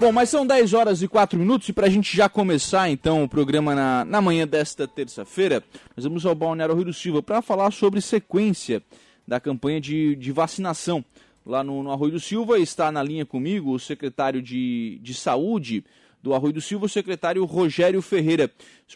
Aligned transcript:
Bom, 0.00 0.12
mas 0.12 0.28
são 0.28 0.46
10 0.46 0.74
horas 0.74 1.02
e 1.02 1.08
4 1.08 1.36
minutos 1.36 1.68
e 1.68 1.72
para 1.72 1.88
a 1.88 1.90
gente 1.90 2.16
já 2.16 2.28
começar 2.28 2.88
então 2.88 3.24
o 3.24 3.28
programa 3.28 3.74
na, 3.74 4.04
na 4.04 4.20
manhã 4.20 4.46
desta 4.46 4.86
terça-feira, 4.86 5.60
nós 5.96 6.04
vamos 6.04 6.24
ao 6.24 6.36
Balneário 6.36 6.76
Rio 6.76 6.84
do 6.84 6.92
Silva 6.92 7.20
para 7.20 7.42
falar 7.42 7.72
sobre 7.72 8.00
sequência 8.00 8.80
da 9.26 9.40
campanha 9.40 9.80
de, 9.80 10.14
de 10.14 10.30
vacinação. 10.30 11.04
Lá 11.44 11.64
no, 11.64 11.82
no 11.82 11.90
Arroio 11.90 12.12
do 12.12 12.20
Silva 12.20 12.60
está 12.60 12.92
na 12.92 13.02
linha 13.02 13.26
comigo 13.26 13.72
o 13.72 13.78
secretário 13.80 14.40
de, 14.40 15.00
de 15.02 15.12
Saúde 15.14 15.84
do 16.22 16.32
Arroio 16.32 16.52
do 16.52 16.60
Silva, 16.60 16.86
o 16.86 16.88
secretário 16.88 17.44
Rogério 17.44 18.00
Ferreira. 18.00 18.50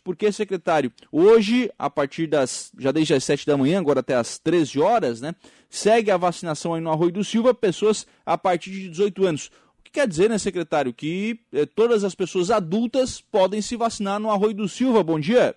Por 0.05 0.14
que, 0.14 0.30
secretário? 0.30 0.93
Hoje, 1.11 1.69
a 1.77 1.91
partir 1.91 2.29
das. 2.29 2.71
já 2.79 2.93
desde 2.93 3.14
as 3.14 3.25
7 3.25 3.45
da 3.45 3.57
manhã, 3.57 3.80
agora 3.80 4.00
até 4.00 4.14
as 4.14 4.39
13 4.39 4.80
horas, 4.80 5.21
né? 5.21 5.34
Segue 5.69 6.11
a 6.11 6.16
vacinação 6.16 6.75
aí 6.75 6.80
no 6.80 6.91
Arroio 6.91 7.12
do 7.12 7.25
Silva, 7.25 7.53
pessoas 7.53 8.07
a 8.25 8.39
partir 8.39 8.71
de 8.71 8.89
18 8.89 9.27
anos 9.27 9.50
quer 9.93 10.09
dizer, 10.09 10.30
né, 10.30 10.38
secretário, 10.38 10.93
que 10.93 11.38
eh, 11.52 11.66
todas 11.66 12.02
as 12.02 12.14
pessoas 12.14 12.50
adultas 12.50 13.20
podem 13.20 13.60
se 13.60 13.77
vacinar 13.77 14.18
no 14.18 14.30
Arroio 14.30 14.55
do 14.55 14.68
Silva. 14.68 15.02
Bom 15.02 15.20
dia. 15.20 15.55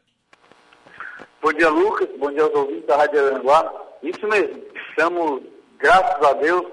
Bom 1.41 1.53
dia, 1.53 1.69
Lucas. 1.69 2.09
Bom 2.19 2.31
dia 2.31 2.43
aos 2.43 2.53
ouvintes 2.53 2.85
da 2.85 2.97
Rádio 2.97 3.25
Aranguá. 3.25 3.71
Isso 4.03 4.27
mesmo. 4.27 4.61
Estamos, 4.89 5.41
graças 5.79 6.21
a 6.23 6.33
Deus, 6.33 6.65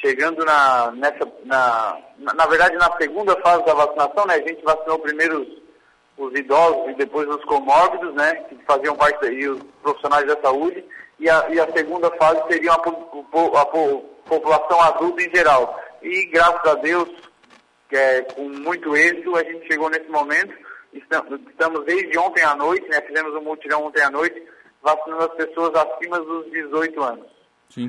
chegando 0.00 0.44
na, 0.44 0.90
nessa, 0.92 1.32
na, 1.44 1.98
na, 2.18 2.34
na, 2.34 2.46
verdade, 2.46 2.76
na 2.76 2.90
segunda 2.96 3.36
fase 3.42 3.64
da 3.64 3.74
vacinação, 3.74 4.26
né? 4.26 4.34
A 4.34 4.48
gente 4.48 4.62
vacinou 4.64 4.98
primeiro 4.98 5.42
os, 5.42 6.26
os 6.26 6.38
idosos 6.38 6.90
e 6.90 6.94
depois 6.94 7.28
os 7.28 7.44
comórbidos, 7.44 8.14
né? 8.14 8.34
Que 8.48 8.56
faziam 8.66 8.96
parte 8.96 9.20
daí, 9.20 9.46
os 9.46 9.62
profissionais 9.82 10.26
da 10.26 10.40
saúde. 10.40 10.84
E 11.20 11.28
a, 11.28 11.46
e 11.50 11.60
a 11.60 11.70
segunda 11.72 12.10
fase 12.12 12.40
seria 12.48 12.72
a, 12.72 12.76
a, 12.76 13.62
a 13.62 13.66
população 13.66 14.80
adulta 14.80 15.22
em 15.22 15.30
geral. 15.34 15.78
E 16.02 16.26
graças 16.26 16.64
a 16.64 16.74
Deus, 16.74 17.08
é, 17.92 18.22
com 18.22 18.48
muito 18.48 18.96
êxito, 18.96 19.36
a 19.36 19.44
gente 19.44 19.66
chegou 19.66 19.90
nesse 19.90 20.08
momento. 20.08 20.54
Estamos, 20.92 21.40
estamos 21.48 21.84
desde 21.84 22.18
ontem 22.18 22.42
à 22.42 22.54
noite, 22.54 22.88
né? 22.88 23.00
Fizemos 23.02 23.34
um 23.34 23.42
mutirão 23.42 23.84
ontem 23.84 24.02
à 24.02 24.10
noite, 24.10 24.42
vacinando 24.82 25.24
as 25.24 25.34
pessoas 25.34 25.74
acima 25.74 26.18
dos 26.20 26.50
18 26.50 27.02
anos. 27.02 27.26
Sim. 27.68 27.88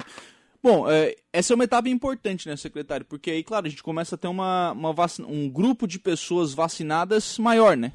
Bom, 0.61 0.89
é, 0.91 1.15
essa 1.31 1.53
é 1.53 1.55
uma 1.55 1.63
etapa 1.63 1.87
importante, 1.87 2.49
né, 2.49 2.57
secretário? 2.57 3.05
Porque 3.05 3.31
aí, 3.31 3.43
claro, 3.43 3.65
a 3.65 3.69
gente 3.69 3.81
começa 3.81 4.15
a 4.15 4.17
ter 4.17 4.27
uma, 4.27 4.73
uma 4.73 4.91
vacina, 4.91 5.25
um 5.27 5.49
grupo 5.49 5.87
de 5.87 5.97
pessoas 5.97 6.53
vacinadas 6.53 7.39
maior, 7.39 7.77
né? 7.77 7.93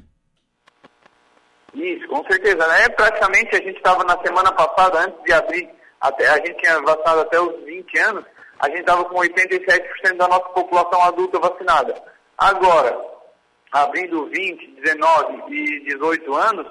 Isso, 1.75 2.07
com 2.07 2.23
certeza. 2.23 2.67
Né? 2.67 2.89
Praticamente 2.89 3.55
a 3.55 3.59
gente 3.59 3.77
estava 3.77 4.03
na 4.03 4.19
semana 4.23 4.51
passada, 4.51 5.05
antes 5.05 5.23
de 5.23 5.33
abrir, 5.33 5.69
até, 6.01 6.27
a 6.27 6.37
gente 6.37 6.55
tinha 6.55 6.79
vacinado 6.81 7.21
até 7.21 7.39
os 7.39 7.63
20 7.65 7.99
anos, 7.99 8.25
a 8.59 8.69
gente 8.69 8.81
estava 8.81 9.05
com 9.05 9.15
87% 9.15 10.17
da 10.17 10.27
nossa 10.27 10.49
população 10.49 11.01
adulta 11.03 11.39
vacinada. 11.39 12.03
Agora, 12.37 12.99
abrindo 13.71 14.27
20, 14.27 14.81
19 14.81 15.53
e 15.53 15.85
18 15.85 16.35
anos, 16.35 16.67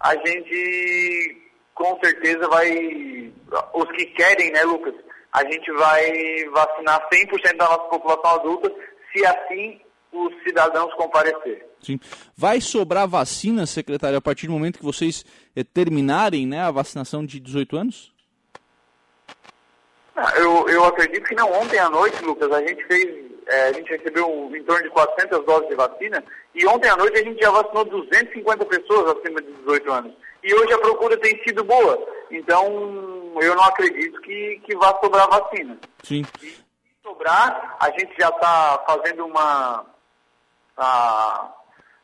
a 0.00 0.14
gente 0.16 1.48
com 1.78 1.96
certeza 2.02 2.48
vai, 2.48 3.32
os 3.72 3.90
que 3.92 4.06
querem, 4.06 4.50
né, 4.50 4.64
Lucas, 4.64 4.94
a 5.32 5.44
gente 5.44 5.70
vai 5.72 6.44
vacinar 6.52 7.08
100% 7.08 7.56
da 7.56 7.64
nossa 7.66 7.88
população 7.88 8.30
adulta, 8.32 8.72
se 9.12 9.24
assim 9.24 9.80
os 10.12 10.42
cidadãos 10.42 10.92
comparecer. 10.94 11.64
Sim. 11.80 12.00
Vai 12.36 12.60
sobrar 12.60 13.06
vacina, 13.06 13.64
secretário, 13.64 14.18
a 14.18 14.20
partir 14.20 14.46
do 14.48 14.52
momento 14.52 14.78
que 14.78 14.84
vocês 14.84 15.24
eh, 15.54 15.62
terminarem 15.62 16.46
né, 16.46 16.62
a 16.62 16.70
vacinação 16.72 17.24
de 17.24 17.38
18 17.38 17.76
anos? 17.76 18.12
Eu, 20.36 20.68
eu 20.68 20.84
acredito 20.84 21.24
que 21.24 21.34
não. 21.34 21.50
Ontem 21.52 21.78
à 21.78 21.88
noite, 21.88 22.24
Lucas, 22.24 22.50
a 22.50 22.60
gente 22.60 22.84
fez, 22.86 23.06
é, 23.46 23.68
a 23.68 23.72
gente 23.72 23.88
recebeu 23.90 24.50
em 24.54 24.62
torno 24.64 24.82
de 24.82 24.90
400 24.90 25.44
doses 25.44 25.68
de 25.68 25.76
vacina 25.76 26.24
e 26.54 26.66
ontem 26.66 26.88
à 26.88 26.96
noite 26.96 27.20
a 27.20 27.22
gente 27.22 27.40
já 27.40 27.50
vacinou 27.50 27.84
250 27.84 28.64
pessoas 28.66 29.16
acima 29.16 29.40
de 29.40 29.52
18 29.52 29.92
anos. 29.92 30.12
E 30.42 30.54
hoje 30.54 30.72
a 30.72 30.78
procura 30.78 31.16
tem 31.18 31.40
sido 31.44 31.62
boa. 31.64 31.98
Então, 32.30 32.66
eu 33.40 33.54
não 33.54 33.64
acredito 33.64 34.20
que, 34.22 34.60
que 34.64 34.76
vá 34.76 34.98
sobrar 35.00 35.28
vacina. 35.28 35.78
Sim. 36.02 36.24
E 36.42 36.50
se 36.50 36.64
sobrar, 37.02 37.76
a 37.80 37.90
gente 37.90 38.14
já 38.18 38.28
está 38.28 38.84
fazendo 38.86 39.26
uma... 39.26 39.84
A, 40.76 41.52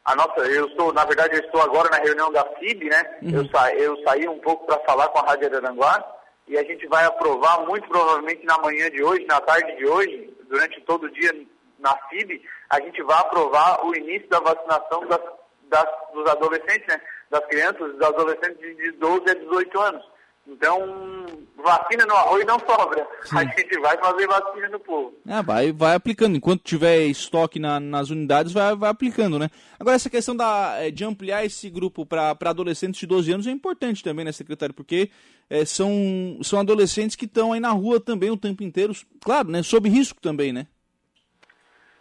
a 0.05 0.15
nossa, 0.17 0.41
eu 0.41 0.67
estou, 0.67 0.93
na 0.93 1.05
verdade, 1.05 1.37
eu 1.37 1.41
estou 1.41 1.62
agora 1.62 1.88
na 1.91 1.99
reunião 1.99 2.31
da 2.31 2.44
FIB, 2.59 2.88
né? 2.88 3.19
Uhum. 3.22 3.37
Eu, 3.38 3.49
sa, 3.49 3.72
eu 3.75 3.97
saí 4.05 4.28
um 4.28 4.38
pouco 4.41 4.67
para 4.67 4.78
falar 4.81 5.09
com 5.09 5.19
a 5.19 5.22
Rádio 5.22 5.56
Aranguá 5.56 6.13
e 6.47 6.59
a 6.59 6.62
gente 6.62 6.87
vai 6.87 7.05
aprovar 7.05 7.66
muito 7.66 7.88
provavelmente 7.88 8.44
na 8.44 8.59
manhã 8.59 8.91
de 8.91 9.03
hoje, 9.03 9.25
na 9.27 9.41
tarde 9.41 9.77
de 9.77 9.87
hoje, 9.87 10.34
durante 10.49 10.81
todo 10.82 11.05
o 11.05 11.10
dia 11.10 11.32
na 11.78 11.97
FIB, 12.09 12.43
a 12.71 12.81
gente 12.81 13.03
vai 13.03 13.19
aprovar 13.19 13.84
o 13.84 13.94
início 13.97 14.28
da 14.28 14.41
vacinação 14.41 15.06
das, 15.06 15.21
das, 15.69 15.87
dos 16.12 16.27
adolescentes, 16.31 16.87
né? 16.87 17.00
das 17.31 17.44
crianças, 17.47 17.93
dos 17.93 18.03
adolescentes 18.03 18.77
de 18.77 18.93
12 18.93 19.31
a 19.31 19.34
18 19.34 19.81
anos. 19.81 20.13
Então, 20.47 21.25
vacina 21.56 22.05
no 22.05 22.15
arroz 22.15 22.44
não 22.44 22.59
sobra. 22.60 23.06
Sim. 23.22 23.38
A 23.38 23.44
gente 23.44 23.81
vai 23.81 23.97
fazer 23.97 24.27
vacina 24.27 24.69
no 24.69 24.78
povo. 24.78 25.15
É, 25.27 25.43
vai, 25.43 25.72
vai 25.72 25.94
aplicando. 25.94 26.37
Enquanto 26.37 26.62
tiver 26.62 27.05
estoque 27.05 27.59
na, 27.59 27.81
nas 27.81 28.10
unidades, 28.10 28.53
vai, 28.53 28.77
vai 28.77 28.91
aplicando, 28.91 29.38
né? 29.38 29.49
Agora, 29.81 29.97
essa 29.97 30.10
questão 30.10 30.37
da, 30.37 30.77
eh, 30.81 30.91
de 30.91 31.03
ampliar 31.05 31.44
esse 31.44 31.71
grupo 31.71 32.05
para 32.05 32.37
adolescentes 32.44 33.00
de 33.00 33.06
12 33.06 33.32
anos 33.32 33.47
é 33.47 33.50
importante 33.50 34.05
também, 34.05 34.25
né, 34.25 34.32
secretário? 34.32 34.75
Porque 34.75 35.10
é, 35.49 35.65
são, 35.65 36.38
são 36.43 36.61
adolescentes 36.61 37.16
que 37.16 37.25
estão 37.25 37.53
aí 37.53 37.61
na 37.61 37.71
rua 37.71 37.99
também 37.99 38.31
o 38.31 38.37
tempo 38.37 38.62
inteiro, 38.62 38.93
claro, 39.22 39.49
né? 39.49 39.62
Sob 39.62 39.88
risco 39.88 40.21
também, 40.21 40.53
né? 40.53 40.66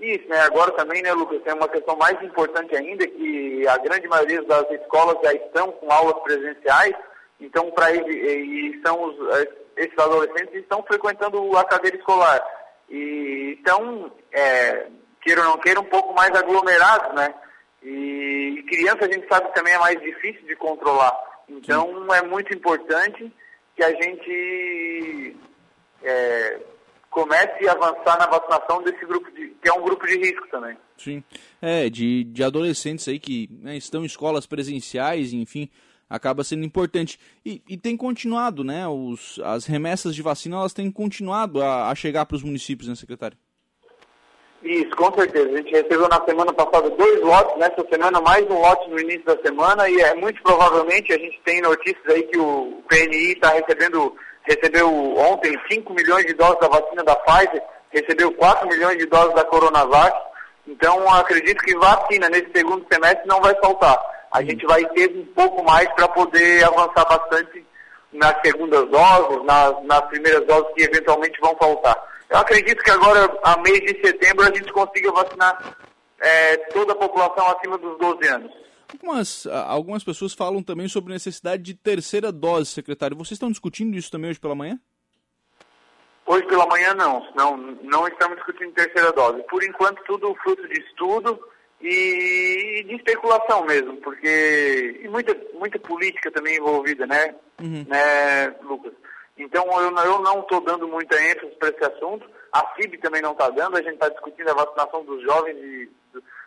Isso, 0.01 0.27
né? 0.27 0.37
Agora 0.41 0.71
também, 0.71 1.01
né, 1.01 1.13
Lucas, 1.13 1.41
tem 1.43 1.53
uma 1.53 1.69
questão 1.69 1.95
mais 1.95 2.21
importante 2.21 2.75
ainda, 2.75 3.07
que 3.07 3.65
a 3.67 3.77
grande 3.77 4.05
maioria 4.09 4.43
das 4.43 4.69
escolas 4.69 5.15
já 5.23 5.33
estão 5.33 5.71
com 5.71 5.89
aulas 5.89 6.21
presenciais, 6.23 6.93
então, 7.43 7.69
para 7.71 7.93
e 7.93 8.81
são 8.85 9.03
os, 9.03 9.35
eh, 9.35 9.51
esses 9.77 9.97
adolescentes 9.97 10.55
estão 10.55 10.81
frequentando 10.83 11.55
a 11.57 11.63
cadeira 11.65 11.97
escolar. 11.97 12.41
E 12.89 13.57
então, 13.59 14.11
é, 14.31 14.87
queiram 15.21 15.43
ou 15.43 15.49
não 15.49 15.57
queiram, 15.57 15.81
um 15.81 15.89
pouco 15.89 16.13
mais 16.13 16.31
aglomerados, 16.31 17.13
né? 17.15 17.33
E 17.83 18.63
criança 18.69 19.05
a 19.05 19.11
gente 19.11 19.27
sabe 19.27 19.47
que 19.47 19.55
também 19.55 19.73
é 19.73 19.77
mais 19.77 19.99
difícil 20.01 20.45
de 20.47 20.55
controlar. 20.55 21.13
Então, 21.49 21.85
Sim. 21.85 22.15
é 22.15 22.21
muito 22.23 22.53
importante 22.53 23.31
que 23.75 23.83
a 23.83 23.91
gente 23.91 25.35
é, 26.01 26.59
comece 27.09 27.67
a 27.67 27.73
avançar 27.73 28.17
na 28.17 28.27
vacinação 28.27 28.81
desse 28.83 29.05
grupo, 29.05 29.29
de, 29.31 29.49
que 29.61 29.67
é 29.67 29.73
um 29.73 29.83
grupo 29.83 30.05
de 30.07 30.17
risco 30.17 30.47
também. 30.49 30.77
Sim, 30.97 31.23
é, 31.61 31.89
de, 31.89 32.23
de 32.23 32.43
adolescentes 32.43 33.07
aí 33.07 33.19
que 33.19 33.49
né, 33.61 33.75
estão 33.75 34.03
em 34.03 34.05
escolas 34.05 34.45
presenciais, 34.45 35.33
enfim, 35.33 35.69
acaba 36.13 36.43
sendo 36.43 36.63
importante. 36.63 37.19
E, 37.43 37.61
e 37.67 37.75
tem 37.75 37.97
continuado, 37.97 38.63
né? 38.63 38.87
Os, 38.87 39.39
as 39.43 39.65
remessas 39.65 40.13
de 40.13 40.21
vacina 40.21 40.57
elas 40.57 40.71
têm 40.71 40.91
continuado 40.91 41.61
a, 41.61 41.89
a 41.89 41.95
chegar 41.95 42.27
para 42.27 42.35
os 42.35 42.43
municípios, 42.43 42.87
né, 42.87 42.93
secretário? 42.95 43.35
Isso, 44.61 44.95
com 44.95 45.11
certeza. 45.13 45.49
A 45.49 45.57
gente 45.57 45.71
recebeu 45.71 46.07
na 46.07 46.23
semana 46.23 46.53
passada 46.53 46.89
dois 46.91 47.21
lotes, 47.21 47.57
nessa 47.57 47.83
semana 47.89 48.21
mais 48.21 48.47
um 48.47 48.59
lote 48.59 48.89
no 48.91 48.99
início 48.99 49.25
da 49.25 49.35
semana 49.41 49.89
e 49.89 49.99
é 49.99 50.13
muito 50.13 50.41
provavelmente 50.43 51.11
a 51.11 51.17
gente 51.17 51.41
tem 51.43 51.61
notícias 51.61 52.07
aí 52.07 52.23
que 52.23 52.37
o 52.37 52.81
PNI 52.87 53.33
está 53.33 53.49
recebendo, 53.49 54.15
recebeu 54.43 55.17
ontem 55.17 55.59
5 55.69 55.93
milhões 55.93 56.25
de 56.27 56.33
doses 56.33 56.59
da 56.59 56.67
vacina 56.67 57.03
da 57.03 57.15
Pfizer, 57.15 57.61
recebeu 57.89 58.31
4 58.33 58.67
milhões 58.69 58.97
de 58.99 59.05
doses 59.07 59.33
da 59.33 59.43
Coronavac. 59.43 60.15
Então 60.65 61.13
acredito 61.13 61.61
que 61.61 61.75
vacina 61.75 62.29
nesse 62.29 62.49
segundo 62.55 62.85
semestre 62.89 63.27
não 63.27 63.41
vai 63.41 63.53
faltar 63.55 63.99
a 64.33 64.41
gente 64.41 64.65
vai 64.65 64.83
ter 64.89 65.15
um 65.15 65.25
pouco 65.27 65.63
mais 65.63 65.87
para 65.93 66.07
poder 66.07 66.65
avançar 66.65 67.05
bastante 67.05 67.63
nas 68.11 68.35
segundas 68.43 68.89
doses, 68.89 69.45
nas, 69.45 69.83
nas 69.85 70.01
primeiras 70.07 70.45
doses 70.47 70.73
que 70.73 70.83
eventualmente 70.83 71.39
vão 71.39 71.55
faltar. 71.55 71.95
Eu 72.29 72.37
acredito 72.39 72.83
que 72.83 72.89
agora, 72.89 73.31
a 73.43 73.57
mês 73.61 73.79
de 73.81 74.01
setembro, 74.01 74.43
a 74.43 74.55
gente 74.55 74.73
consiga 74.73 75.11
vacinar 75.11 75.77
é, 76.19 76.57
toda 76.71 76.93
a 76.93 76.95
população 76.95 77.47
acima 77.51 77.77
dos 77.77 77.97
12 77.99 78.27
anos. 78.27 78.51
Algumas, 78.91 79.47
algumas 79.47 80.03
pessoas 80.03 80.33
falam 80.33 80.63
também 80.63 80.87
sobre 80.87 81.13
necessidade 81.13 81.61
de 81.61 81.75
terceira 81.75 82.31
dose, 82.31 82.71
secretário. 82.71 83.17
Vocês 83.17 83.33
estão 83.33 83.51
discutindo 83.51 83.95
isso 83.95 84.11
também 84.11 84.31
hoje 84.31 84.39
pela 84.39 84.55
manhã? 84.55 84.79
Hoje 86.25 86.45
pela 86.47 86.65
manhã 86.65 86.93
não, 86.95 87.27
não, 87.35 87.57
não 87.83 88.07
estamos 88.07 88.37
discutindo 88.37 88.71
terceira 88.73 89.11
dose. 89.11 89.43
Por 89.43 89.63
enquanto, 89.63 90.03
tudo 90.05 90.33
fruto 90.41 90.67
de 90.67 90.79
estudo 90.79 91.39
e 91.83 92.83
de 92.87 92.95
especulação 92.95 93.65
mesmo, 93.65 93.97
porque 93.97 95.01
e 95.03 95.07
muita, 95.09 95.35
muita 95.53 95.77
política 95.79 96.31
também 96.31 96.55
envolvida, 96.55 97.05
né, 97.05 97.35
uhum. 97.61 97.85
né 97.87 98.55
Lucas? 98.61 98.93
Então 99.37 99.65
eu, 99.81 99.95
eu 99.97 100.19
não 100.21 100.39
estou 100.39 100.61
dando 100.61 100.87
muita 100.87 101.21
ênfase 101.21 101.53
para 101.59 101.69
esse 101.69 101.83
assunto, 101.83 102.29
a 102.51 102.65
FIB 102.75 102.97
também 102.99 103.21
não 103.21 103.33
está 103.33 103.49
dando, 103.49 103.77
a 103.77 103.81
gente 103.81 103.95
está 103.95 104.07
discutindo 104.07 104.49
a 104.49 104.53
vacinação 104.53 105.03
dos 105.03 105.21
jovens 105.23 105.57
e 105.57 105.89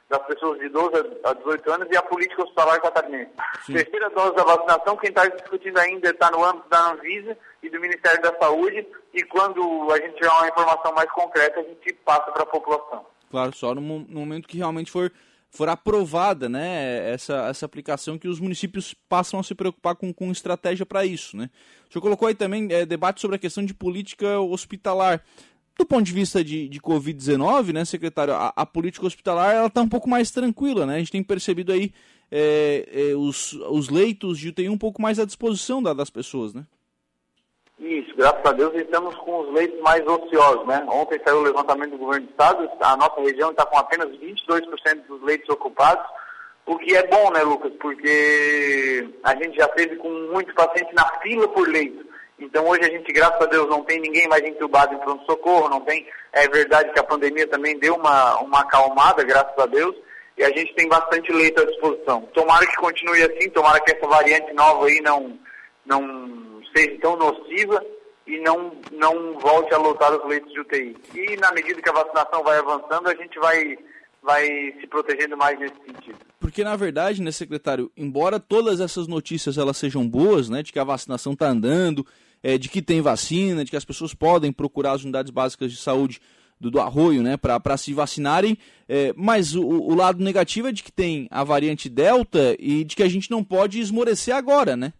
das 0.08 0.24
pessoas 0.26 0.58
de 0.60 0.68
12 0.68 0.94
a 1.24 1.32
18 1.32 1.72
anos 1.72 1.88
e 1.90 1.96
a 1.96 2.02
política 2.02 2.42
hospitalar 2.42 2.80
catarinense. 2.80 3.32
Terceira 3.66 4.08
dose 4.10 4.36
da 4.36 4.44
vacinação, 4.44 4.96
quem 4.96 5.10
está 5.10 5.26
discutindo 5.26 5.78
ainda 5.78 6.10
está 6.10 6.30
no 6.30 6.44
âmbito 6.44 6.68
da 6.68 6.92
Anvisa 6.92 7.36
e 7.62 7.68
do 7.68 7.80
Ministério 7.80 8.22
da 8.22 8.32
Saúde, 8.38 8.86
e 9.12 9.22
quando 9.24 9.60
a 9.92 9.98
gente 9.98 10.14
tiver 10.14 10.30
uma 10.30 10.48
informação 10.48 10.94
mais 10.94 11.10
concreta, 11.10 11.58
a 11.58 11.62
gente 11.64 11.92
passa 12.04 12.30
para 12.30 12.44
a 12.44 12.46
população. 12.46 13.04
Claro, 13.36 13.54
só 13.54 13.74
no, 13.74 13.82
no 13.82 14.20
momento 14.20 14.48
que 14.48 14.56
realmente 14.56 14.90
for, 14.90 15.12
for 15.50 15.68
aprovada 15.68 16.48
né, 16.48 17.12
essa, 17.12 17.48
essa 17.48 17.66
aplicação 17.66 18.16
que 18.16 18.26
os 18.26 18.40
municípios 18.40 18.94
passam 19.10 19.38
a 19.38 19.42
se 19.42 19.54
preocupar 19.54 19.94
com, 19.94 20.10
com 20.10 20.32
estratégia 20.32 20.86
para 20.86 21.04
isso. 21.04 21.36
Né? 21.36 21.50
O 21.86 21.92
senhor 21.92 22.00
colocou 22.00 22.28
aí 22.28 22.34
também 22.34 22.66
é, 22.72 22.86
debate 22.86 23.20
sobre 23.20 23.36
a 23.36 23.38
questão 23.38 23.62
de 23.62 23.74
política 23.74 24.40
hospitalar. 24.40 25.22
Do 25.78 25.84
ponto 25.84 26.02
de 26.02 26.14
vista 26.14 26.42
de, 26.42 26.66
de 26.66 26.80
Covid-19, 26.80 27.74
né, 27.74 27.84
secretário, 27.84 28.32
a, 28.32 28.54
a 28.56 28.64
política 28.64 29.04
hospitalar 29.04 29.54
ela 29.54 29.66
está 29.66 29.82
um 29.82 29.88
pouco 29.88 30.08
mais 30.08 30.30
tranquila, 30.30 30.86
né? 30.86 30.94
A 30.94 30.98
gente 30.98 31.12
tem 31.12 31.22
percebido 31.22 31.72
aí 31.72 31.92
é, 32.32 32.88
é, 32.90 33.14
os, 33.14 33.52
os 33.52 33.90
leitos 33.90 34.38
de 34.38 34.48
UTI 34.48 34.70
um 34.70 34.78
pouco 34.78 35.02
mais 35.02 35.18
à 35.18 35.26
disposição 35.26 35.82
da, 35.82 35.92
das 35.92 36.08
pessoas, 36.08 36.54
né? 36.54 36.64
Isso, 37.78 38.16
graças 38.16 38.44
a 38.44 38.52
Deus 38.52 38.74
estamos 38.74 39.14
com 39.16 39.40
os 39.40 39.52
leitos 39.52 39.78
mais 39.80 40.06
ociosos, 40.06 40.66
né? 40.66 40.84
Ontem 40.88 41.20
saiu 41.22 41.38
o 41.38 41.42
levantamento 41.42 41.90
do 41.90 41.98
governo 41.98 42.26
do 42.26 42.30
estado, 42.30 42.70
a 42.80 42.96
nossa 42.96 43.20
região 43.20 43.50
está 43.50 43.66
com 43.66 43.76
apenas 43.76 44.08
22% 44.18 45.06
dos 45.06 45.22
leitos 45.22 45.48
ocupados, 45.50 46.06
o 46.64 46.78
que 46.78 46.96
é 46.96 47.06
bom, 47.06 47.30
né, 47.30 47.42
Lucas? 47.42 47.72
Porque 47.78 49.08
a 49.22 49.34
gente 49.36 49.56
já 49.56 49.68
teve 49.68 49.96
com 49.96 50.08
muito 50.32 50.54
paciente 50.54 50.92
na 50.94 51.04
fila 51.20 51.46
por 51.48 51.68
leito. 51.68 52.04
Então 52.38 52.66
hoje 52.66 52.82
a 52.82 52.90
gente, 52.90 53.12
graças 53.12 53.40
a 53.40 53.46
Deus, 53.46 53.68
não 53.68 53.84
tem 53.84 54.00
ninguém 54.00 54.26
mais 54.26 54.42
entubado 54.42 54.94
em 54.94 54.98
pronto-socorro, 54.98 55.68
não 55.68 55.80
tem. 55.82 56.06
É 56.32 56.48
verdade 56.48 56.92
que 56.92 56.98
a 56.98 57.04
pandemia 57.04 57.46
também 57.46 57.78
deu 57.78 57.94
uma, 57.94 58.40
uma 58.40 58.60
acalmada, 58.60 59.22
graças 59.22 59.56
a 59.58 59.66
Deus, 59.66 59.94
e 60.36 60.42
a 60.42 60.48
gente 60.48 60.74
tem 60.74 60.88
bastante 60.88 61.30
leito 61.30 61.60
à 61.60 61.64
disposição. 61.66 62.22
Tomara 62.34 62.66
que 62.66 62.76
continue 62.76 63.22
assim, 63.22 63.48
tomara 63.50 63.80
que 63.80 63.92
essa 63.92 64.06
variante 64.06 64.52
nova 64.54 64.86
aí 64.86 65.00
não, 65.02 65.38
não 65.84 66.45
seja 66.76 66.98
tão 67.00 67.16
nociva 67.16 67.82
e 68.26 68.40
não, 68.40 68.72
não 68.92 69.38
volte 69.38 69.72
a 69.72 69.78
lotar 69.78 70.12
os 70.12 70.28
leitos 70.28 70.52
de 70.52 70.60
UTI. 70.60 70.96
E 71.14 71.36
na 71.36 71.52
medida 71.52 71.80
que 71.80 71.88
a 71.88 71.92
vacinação 71.92 72.42
vai 72.42 72.58
avançando, 72.58 73.08
a 73.08 73.14
gente 73.14 73.38
vai, 73.38 73.78
vai 74.22 74.46
se 74.80 74.86
protegendo 74.88 75.36
mais 75.36 75.58
nesse 75.58 75.76
sentido. 75.86 76.18
Porque 76.40 76.64
na 76.64 76.76
verdade, 76.76 77.22
né, 77.22 77.30
secretário, 77.30 77.90
embora 77.96 78.40
todas 78.40 78.80
essas 78.80 79.06
notícias 79.06 79.56
elas 79.56 79.76
sejam 79.76 80.06
boas, 80.06 80.48
né, 80.48 80.62
de 80.62 80.72
que 80.72 80.78
a 80.78 80.84
vacinação 80.84 81.32
está 81.32 81.48
andando, 81.48 82.04
é, 82.42 82.58
de 82.58 82.68
que 82.68 82.82
tem 82.82 83.00
vacina, 83.00 83.64
de 83.64 83.70
que 83.70 83.76
as 83.76 83.84
pessoas 83.84 84.12
podem 84.12 84.52
procurar 84.52 84.92
as 84.92 85.02
unidades 85.02 85.30
básicas 85.30 85.70
de 85.70 85.78
saúde 85.78 86.20
do, 86.60 86.70
do 86.70 86.80
arroio, 86.80 87.22
né, 87.22 87.36
para 87.36 87.76
se 87.76 87.92
vacinarem. 87.94 88.58
É, 88.88 89.12
mas 89.16 89.54
o, 89.54 89.64
o, 89.64 89.94
lado 89.94 90.22
negativo 90.22 90.68
é 90.68 90.72
de 90.72 90.82
que 90.82 90.92
tem 90.92 91.28
a 91.30 91.44
variante 91.44 91.88
Delta 91.88 92.56
e 92.58 92.82
de 92.84 92.96
que 92.96 93.02
a 93.02 93.08
gente 93.08 93.30
não 93.30 93.44
pode 93.44 93.78
esmorecer 93.80 94.34
agora, 94.34 94.76
né? 94.76 94.92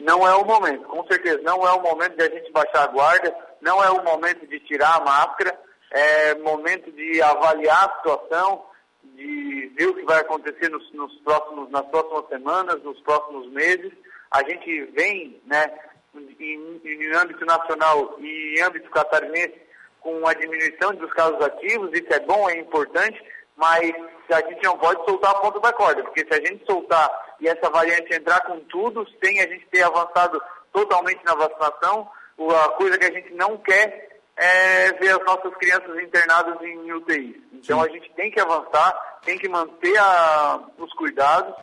Não 0.00 0.26
é 0.26 0.34
o 0.34 0.44
momento, 0.44 0.84
com 0.84 1.06
certeza. 1.06 1.40
Não 1.42 1.66
é 1.66 1.72
o 1.72 1.82
momento 1.82 2.16
de 2.16 2.22
a 2.22 2.30
gente 2.30 2.52
baixar 2.52 2.84
a 2.84 2.86
guarda, 2.88 3.34
não 3.60 3.82
é 3.82 3.90
o 3.90 4.04
momento 4.04 4.46
de 4.46 4.60
tirar 4.60 4.96
a 4.96 5.04
máscara, 5.04 5.58
é 5.90 6.34
momento 6.36 6.90
de 6.92 7.22
avaliar 7.22 7.88
a 7.88 7.96
situação, 7.96 8.64
de 9.02 9.72
ver 9.76 9.88
o 9.88 9.94
que 9.94 10.04
vai 10.04 10.20
acontecer 10.20 10.68
nos, 10.68 10.92
nos 10.92 11.14
próximos, 11.20 11.70
nas 11.70 11.86
próximas 11.86 12.28
semanas, 12.28 12.82
nos 12.82 13.00
próximos 13.00 13.48
meses. 13.50 13.92
A 14.30 14.42
gente 14.48 14.84
vem, 14.92 15.40
né, 15.46 15.72
em, 16.38 16.80
em 16.84 17.14
âmbito 17.14 17.44
nacional 17.46 18.16
e 18.20 18.58
em 18.58 18.62
âmbito 18.62 18.90
catarinense, 18.90 19.66
com 20.00 20.26
a 20.26 20.34
diminuição 20.34 20.94
dos 20.94 21.12
casos 21.12 21.40
ativos, 21.40 21.90
isso 21.92 22.12
é 22.12 22.20
bom, 22.20 22.48
é 22.48 22.58
importante, 22.60 23.20
mas 23.56 23.92
a 24.32 24.40
gente 24.40 24.62
não 24.62 24.76
pode 24.78 25.04
soltar 25.04 25.30
a 25.30 25.40
ponta 25.40 25.60
da 25.60 25.72
corda, 25.72 26.02
porque 26.02 26.26
se 26.26 26.34
a 26.34 26.46
gente 26.46 26.64
soltar 26.66 27.08
e 27.40 27.48
essa 27.48 27.70
variante 27.70 28.14
entrar 28.14 28.40
com 28.40 28.58
tudo, 28.60 29.06
sem 29.22 29.40
a 29.40 29.48
gente 29.48 29.66
ter 29.70 29.82
avançado 29.82 30.40
totalmente 30.72 31.24
na 31.24 31.34
vacinação, 31.34 32.08
a 32.38 32.68
coisa 32.70 32.98
que 32.98 33.04
a 33.04 33.12
gente 33.12 33.32
não 33.34 33.56
quer 33.58 34.20
é 34.36 34.92
ver 34.92 35.10
as 35.10 35.24
nossas 35.24 35.54
crianças 35.56 35.98
internadas 36.02 36.60
em 36.62 36.92
UTI. 36.92 37.42
Então 37.54 37.80
Sim. 37.80 37.88
a 37.88 37.92
gente 37.92 38.10
tem 38.14 38.30
que 38.30 38.40
avançar, 38.40 39.20
tem 39.24 39.38
que 39.38 39.48
manter 39.48 39.96
a, 39.98 40.60
os 40.78 40.92
cuidados 40.92 41.54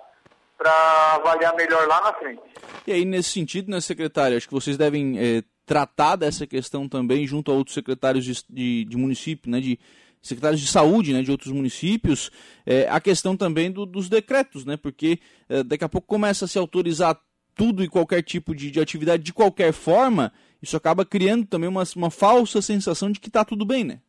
para 0.58 1.16
avaliar 1.16 1.56
melhor 1.56 1.88
lá 1.88 2.02
na 2.02 2.14
frente. 2.14 2.42
E 2.88 2.94
aí, 2.94 3.06
nesse 3.06 3.30
sentido, 3.30 3.70
né, 3.70 3.80
secretário, 3.82 4.38
acho 4.38 4.48
que 4.48 4.54
vocês 4.54 4.78
devem 4.78 5.20
é, 5.20 5.44
tratar 5.66 6.16
dessa 6.16 6.48
questão 6.48 6.88
também 6.88 7.28
junto 7.28 7.52
a 7.52 7.56
outros 7.56 7.74
secretários 7.74 8.26
de, 8.26 8.44
de, 8.50 8.86
de 8.86 8.98
município, 8.98 9.52
né, 9.52 9.60
de 9.60 9.80
secretários 10.24 10.62
de 10.62 10.68
saúde 10.68 11.14
né, 11.14 11.22
de 11.22 11.30
outros 11.30 11.52
municípios, 11.52 12.32
é, 12.66 12.88
a 12.90 13.00
questão 13.02 13.36
também 13.36 13.70
do, 13.70 13.86
dos 13.86 14.08
decretos, 14.08 14.66
né, 14.66 14.78
porque 14.78 15.20
é, 15.50 15.62
daqui 15.64 15.84
a 15.84 15.90
pouco 15.90 16.08
começa 16.08 16.46
a 16.46 16.48
se 16.48 16.58
autorizar 16.58 17.20
tudo 17.54 17.84
e 17.84 17.90
qualquer 17.90 18.24
tipo 18.24 18.56
de, 18.56 18.72
de 18.72 18.80
atividade 18.80 19.22
de 19.22 19.34
qualquer 19.34 19.74
forma, 19.74 20.32
isso 20.62 20.78
acaba 20.78 21.06
criando 21.06 21.46
também 21.46 21.70
uma, 21.70 21.84
uma 21.96 22.10
falsa 22.10 22.62
sensação 22.62 23.12
de 23.12 23.20
que 23.20 23.28
está 23.28 23.44
tudo 23.44 23.66
bem, 23.66 23.84
né? 23.84 24.00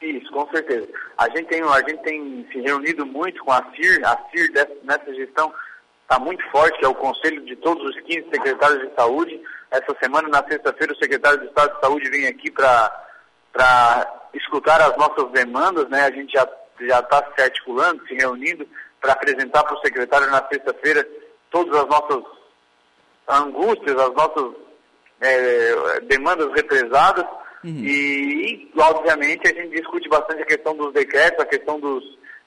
Isso, 0.00 0.30
com 0.32 0.48
certeza. 0.50 0.88
A 1.16 1.28
gente 1.28 1.48
tem, 1.48 1.62
a 1.62 1.78
gente 1.80 2.02
tem 2.02 2.46
se 2.50 2.60
reunido 2.60 3.04
muito 3.04 3.44
com 3.44 3.52
a 3.52 3.64
CIR, 3.74 4.04
a 4.04 4.16
CIR 4.30 4.52
dessa, 4.52 4.74
nessa 4.84 5.14
gestão 5.14 5.52
está 6.02 6.18
muito 6.18 6.42
forte, 6.50 6.82
é 6.82 6.88
o 6.88 6.94
conselho 6.94 7.44
de 7.44 7.54
todos 7.56 7.84
os 7.84 8.00
15 8.02 8.28
secretários 8.32 8.88
de 8.88 8.94
saúde. 8.94 9.38
Essa 9.70 9.94
semana, 10.02 10.28
na 10.28 10.42
sexta-feira, 10.48 10.94
o 10.94 10.96
secretário 10.96 11.40
de 11.40 11.46
Estado 11.46 11.74
de 11.74 11.80
Saúde 11.80 12.10
vem 12.10 12.26
aqui 12.26 12.50
para 12.50 14.17
escutar 14.34 14.80
as 14.80 14.96
nossas 14.96 15.30
demandas, 15.32 15.88
né? 15.88 16.02
A 16.02 16.10
gente 16.10 16.32
já 16.32 16.46
já 16.80 17.00
está 17.00 17.24
se 17.34 17.42
articulando, 17.42 18.06
se 18.06 18.14
reunindo 18.14 18.66
para 19.00 19.12
apresentar 19.12 19.64
para 19.64 19.74
o 19.74 19.80
secretário 19.80 20.30
na 20.30 20.46
sexta-feira 20.46 21.06
todas 21.50 21.74
as 21.76 21.88
nossas 21.88 22.22
angústias, 23.28 23.96
as 23.96 24.14
nossas 24.14 24.54
é, 25.20 26.00
demandas 26.02 26.52
represadas 26.54 27.24
uhum. 27.64 27.84
e, 27.84 28.70
obviamente, 28.76 29.46
a 29.46 29.54
gente 29.54 29.76
discute 29.76 30.08
bastante 30.08 30.42
a 30.42 30.46
questão 30.46 30.76
dos 30.76 30.92
decretos, 30.92 31.40
a 31.40 31.46
questão 31.46 31.80
dos, 31.80 32.04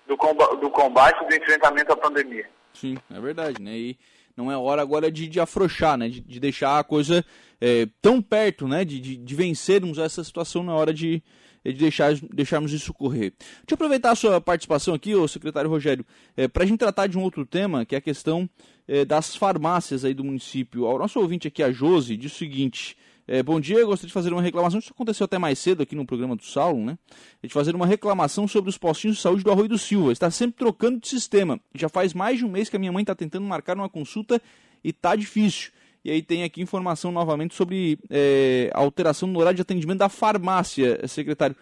do, 0.07 0.17
combate, 0.17 0.57
do 0.57 0.69
combate 0.69 1.27
do 1.27 1.35
enfrentamento 1.35 1.91
à 1.91 1.97
pandemia. 1.97 2.49
Sim, 2.73 2.97
é 3.13 3.19
verdade, 3.19 3.61
né? 3.61 3.71
E 3.71 3.97
não 4.35 4.51
é 4.51 4.57
hora 4.57 4.81
agora 4.81 5.11
de, 5.11 5.27
de 5.27 5.39
afrouxar, 5.39 5.97
né? 5.97 6.07
De, 6.07 6.21
de 6.21 6.39
deixar 6.39 6.79
a 6.79 6.83
coisa 6.83 7.23
é, 7.59 7.87
tão 8.01 8.21
perto, 8.21 8.67
né? 8.67 8.85
De, 8.85 8.99
de, 8.99 9.17
de, 9.17 9.35
vencermos 9.35 9.97
essa 9.97 10.23
situação 10.23 10.63
na 10.63 10.73
hora 10.73 10.93
de, 10.93 11.21
de 11.65 11.73
deixar, 11.73 12.13
deixarmos 12.33 12.73
isso 12.73 12.93
correr. 12.93 13.33
Deixa 13.39 13.71
eu 13.71 13.75
aproveitar 13.75 14.11
a 14.11 14.15
sua 14.15 14.41
participação 14.41 14.93
aqui, 14.93 15.13
ô 15.13 15.27
secretário 15.27 15.69
Rogério, 15.69 16.05
é, 16.35 16.47
para 16.47 16.63
a 16.63 16.65
gente 16.65 16.79
tratar 16.79 17.07
de 17.07 17.17
um 17.17 17.21
outro 17.21 17.45
tema, 17.45 17.85
que 17.85 17.95
é 17.95 17.97
a 17.97 18.01
questão 18.01 18.49
é, 18.87 19.05
das 19.05 19.35
farmácias 19.35 20.03
aí 20.05 20.13
do 20.13 20.23
município. 20.23 20.85
O 20.85 20.97
nosso 20.97 21.19
ouvinte 21.19 21.47
aqui, 21.47 21.61
a 21.61 21.71
Josi, 21.71 22.17
diz 22.17 22.33
o 22.33 22.35
seguinte... 22.35 22.97
É, 23.27 23.41
bom 23.41 23.61
dia, 23.61 23.85
gostaria 23.85 24.07
de 24.07 24.13
fazer 24.13 24.33
uma 24.33 24.41
reclamação. 24.41 24.79
Isso 24.79 24.91
aconteceu 24.91 25.23
até 25.23 25.37
mais 25.37 25.57
cedo 25.57 25.81
aqui 25.81 25.95
no 25.95 26.05
programa 26.05 26.35
do 26.35 26.43
Saulo, 26.43 26.83
né? 26.83 26.97
De 27.41 27.53
fazer 27.53 27.73
uma 27.73 27.85
reclamação 27.85 28.45
sobre 28.45 28.69
os 28.69 28.77
postinhos 28.77 29.17
de 29.17 29.21
saúde 29.21 29.41
do 29.41 29.51
Arroio 29.51 29.69
do 29.69 29.77
Silva. 29.77 30.11
Está 30.11 30.29
sempre 30.29 30.57
trocando 30.57 30.99
de 30.99 31.07
sistema. 31.07 31.57
Já 31.73 31.87
faz 31.87 32.13
mais 32.13 32.39
de 32.39 32.45
um 32.45 32.49
mês 32.49 32.67
que 32.67 32.75
a 32.75 32.79
minha 32.79 32.91
mãe 32.91 33.03
está 33.03 33.15
tentando 33.15 33.45
marcar 33.45 33.77
uma 33.77 33.87
consulta 33.87 34.41
e 34.83 34.89
está 34.89 35.15
difícil. 35.15 35.71
E 36.03 36.11
aí 36.11 36.21
tem 36.21 36.43
aqui 36.43 36.61
informação 36.61 37.11
novamente 37.11 37.53
sobre 37.55 37.99
é, 38.09 38.71
alteração 38.73 39.27
no 39.27 39.39
horário 39.39 39.55
de 39.55 39.61
atendimento 39.61 39.99
da 39.99 40.09
farmácia, 40.09 41.07
secretário. 41.07 41.55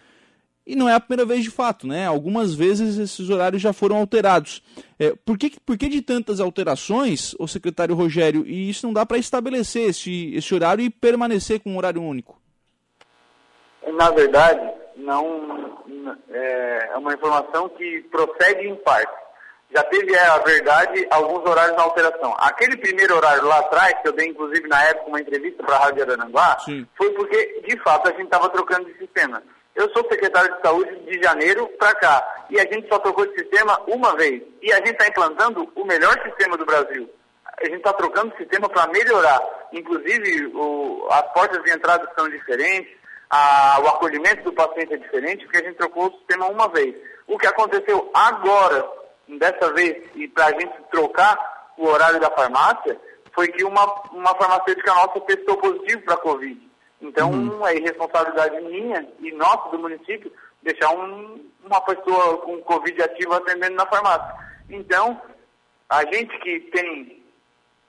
E 0.66 0.76
não 0.76 0.88
é 0.88 0.94
a 0.94 1.00
primeira 1.00 1.26
vez 1.26 1.42
de 1.42 1.50
fato, 1.50 1.86
né? 1.86 2.06
Algumas 2.06 2.54
vezes 2.54 2.96
esses 2.96 3.28
horários 3.28 3.60
já 3.60 3.72
foram 3.72 3.96
alterados. 3.96 4.62
É, 4.98 5.14
por, 5.24 5.36
que, 5.36 5.58
por 5.60 5.76
que 5.76 5.88
de 5.88 6.00
tantas 6.00 6.38
alterações, 6.38 7.34
o 7.38 7.48
secretário 7.48 7.94
Rogério, 7.94 8.46
e 8.46 8.70
isso 8.70 8.86
não 8.86 8.92
dá 8.92 9.04
para 9.04 9.18
estabelecer 9.18 9.90
esse, 9.90 10.32
esse 10.34 10.54
horário 10.54 10.84
e 10.84 10.90
permanecer 10.90 11.60
com 11.60 11.72
um 11.72 11.76
horário 11.76 12.02
único? 12.02 12.40
Na 13.94 14.10
verdade, 14.10 14.60
não 14.96 15.76
é, 16.30 16.90
é 16.92 16.96
uma 16.96 17.14
informação 17.14 17.68
que 17.70 18.02
procede 18.10 18.68
em 18.68 18.76
parte. 18.76 19.12
Já 19.72 19.82
teve, 19.84 20.12
é, 20.12 20.26
a 20.26 20.38
verdade, 20.38 21.06
alguns 21.10 21.48
horários 21.48 21.76
na 21.76 21.84
alteração. 21.84 22.34
Aquele 22.38 22.76
primeiro 22.76 23.16
horário 23.16 23.44
lá 23.44 23.60
atrás, 23.60 23.94
que 24.02 24.08
eu 24.08 24.12
dei 24.12 24.28
inclusive 24.28 24.66
na 24.68 24.82
época 24.84 25.08
uma 25.08 25.20
entrevista 25.20 25.62
para 25.62 25.76
a 25.76 25.78
Rádio 25.84 26.02
Arananguá, 26.02 26.58
Sim. 26.64 26.86
foi 26.96 27.10
porque, 27.10 27.62
de 27.66 27.78
fato, 27.80 28.08
a 28.08 28.12
gente 28.12 28.24
estava 28.24 28.48
trocando 28.48 28.86
de 28.86 28.98
sistema. 28.98 29.42
Eu 29.74 29.88
sou 29.90 30.04
secretário 30.10 30.54
de 30.56 30.60
saúde 30.60 30.94
de 31.06 31.22
janeiro 31.22 31.68
para 31.78 31.94
cá 31.94 32.46
e 32.50 32.58
a 32.58 32.62
gente 32.62 32.88
só 32.88 32.98
trocou 32.98 33.24
de 33.26 33.38
sistema 33.38 33.80
uma 33.86 34.16
vez. 34.16 34.42
E 34.60 34.72
a 34.72 34.76
gente 34.76 34.92
está 34.92 35.06
implantando 35.06 35.70
o 35.74 35.84
melhor 35.84 36.20
sistema 36.24 36.56
do 36.56 36.66
Brasil. 36.66 37.08
A 37.60 37.64
gente 37.64 37.76
está 37.76 37.92
trocando 37.92 38.34
o 38.34 38.36
sistema 38.36 38.68
para 38.68 38.88
melhorar. 38.88 39.40
Inclusive, 39.72 40.46
o, 40.54 41.06
as 41.10 41.32
portas 41.32 41.62
de 41.62 41.70
entrada 41.70 42.10
são 42.18 42.28
diferentes, 42.28 42.92
a, 43.30 43.78
o 43.82 43.88
acolhimento 43.88 44.42
do 44.42 44.52
paciente 44.52 44.94
é 44.94 44.96
diferente, 44.96 45.44
porque 45.44 45.58
a 45.58 45.64
gente 45.64 45.76
trocou 45.76 46.08
o 46.08 46.18
sistema 46.18 46.48
uma 46.48 46.68
vez. 46.68 46.94
O 47.28 47.38
que 47.38 47.46
aconteceu 47.46 48.10
agora, 48.12 48.84
dessa 49.38 49.72
vez, 49.72 50.04
e 50.14 50.28
para 50.28 50.46
a 50.46 50.52
gente 50.52 50.74
trocar 50.90 51.72
o 51.76 51.86
horário 51.86 52.20
da 52.20 52.30
farmácia, 52.30 53.00
foi 53.34 53.48
que 53.48 53.64
uma, 53.64 53.84
uma 54.12 54.34
farmacêutica 54.34 54.92
nossa 54.92 55.20
testou 55.20 55.56
positivo 55.56 56.02
para 56.02 56.14
a 56.14 56.20
Covid. 56.20 56.70
Então, 57.00 57.30
uhum. 57.30 57.66
é 57.66 57.76
irresponsabilidade 57.76 58.60
minha 58.60 59.08
e 59.20 59.32
nossa 59.32 59.70
do 59.70 59.78
município 59.78 60.30
deixar 60.62 60.90
um, 60.90 61.50
uma 61.64 61.80
pessoa 61.82 62.38
com 62.38 62.60
Covid 62.62 63.02
ativo 63.02 63.34
atendendo 63.34 63.76
na 63.76 63.86
farmácia. 63.86 64.34
Então, 64.68 65.20
a 65.88 66.04
gente 66.04 66.38
que 66.40 66.60
tem 66.72 67.24